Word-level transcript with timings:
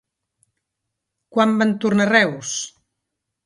Quan 1.37 1.55
van 1.61 1.77
tornar 1.87 2.11
a 2.11 2.11
Reus? 2.15 2.59